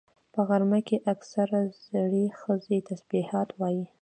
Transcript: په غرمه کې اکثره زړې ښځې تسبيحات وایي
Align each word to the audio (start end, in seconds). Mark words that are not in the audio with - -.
په 0.33 0.39
غرمه 0.47 0.79
کې 0.87 0.97
اکثره 1.13 1.59
زړې 1.87 2.25
ښځې 2.39 2.77
تسبيحات 2.89 3.49
وایي 3.59 3.85